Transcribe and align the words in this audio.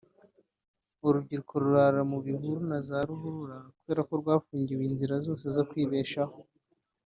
urubyiruko 1.07 1.53
rurara 1.63 2.01
mu 2.11 2.17
bihuru 2.25 2.59
na 2.69 2.79
za 2.87 2.99
ruhurura 3.07 3.57
kubera 3.77 4.01
ko 4.07 4.13
rwafungiwe 4.21 4.83
inzira 4.89 5.15
zose 5.25 5.45
zo 5.55 5.63
kwibeshaho 5.69 6.37